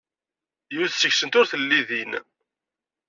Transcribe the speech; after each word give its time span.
Yiwet 0.71 0.93
seg-sent 0.97 1.37
ur 1.39 1.45
telli 1.51 1.81
din. 1.89 2.11